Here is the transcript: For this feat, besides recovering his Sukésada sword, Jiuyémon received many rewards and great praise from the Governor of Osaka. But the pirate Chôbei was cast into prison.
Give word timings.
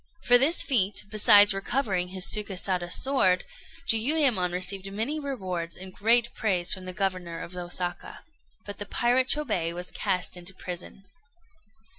For 0.23 0.39
this 0.39 0.63
feat, 0.63 1.03
besides 1.11 1.53
recovering 1.53 2.07
his 2.07 2.25
Sukésada 2.25 2.91
sword, 2.91 3.43
Jiuyémon 3.87 4.51
received 4.51 4.91
many 4.91 5.19
rewards 5.19 5.77
and 5.77 5.93
great 5.93 6.33
praise 6.33 6.73
from 6.73 6.85
the 6.85 6.91
Governor 6.91 7.39
of 7.39 7.55
Osaka. 7.55 8.21
But 8.65 8.79
the 8.79 8.87
pirate 8.87 9.27
Chôbei 9.27 9.75
was 9.75 9.91
cast 9.91 10.35
into 10.35 10.55
prison. 10.55 11.03